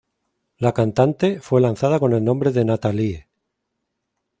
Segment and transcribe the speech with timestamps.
[0.57, 3.27] La cantante fue lanzada con el nombre de Nathalie.